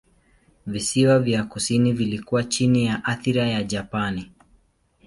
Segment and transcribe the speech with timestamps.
[0.67, 4.31] Visiwa vya kusini vilikuwa chini ya athira ya Japani.